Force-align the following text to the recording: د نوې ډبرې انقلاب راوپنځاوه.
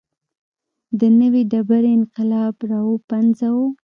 د 0.99 1.01
نوې 1.19 1.41
ډبرې 1.51 1.89
انقلاب 1.97 2.55
راوپنځاوه. 2.71 3.67